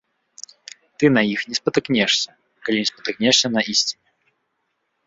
Ты 1.03 1.11
на 1.17 1.21
іх 1.33 1.39
не 1.51 1.55
спатыкнешся, 1.59 2.29
калі 2.65 2.77
не 2.87 2.89
спатыкнешся 2.95 3.47
на 3.59 3.69
ісціне. 3.77 4.05